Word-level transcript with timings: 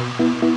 Música 0.00 0.49